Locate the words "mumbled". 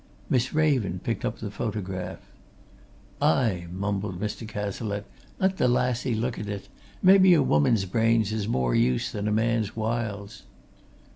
3.71-4.19